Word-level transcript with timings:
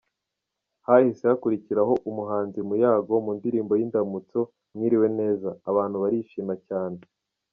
Hahise 0.87 1.23
Hakurikiraho 1.29 1.93
Umuhanzi 2.09 2.59
Muyango 2.69 3.13
mu 3.25 3.31
ndirimo 3.37 3.71
y’indamutso 3.79 4.39
“Mwiriwe 4.75 5.07
neza”, 5.19 5.49
abantu 5.71 5.95
barishima 6.03 6.53
cyane. 6.67 6.99